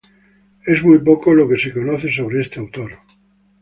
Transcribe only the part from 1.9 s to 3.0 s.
sobre este autor.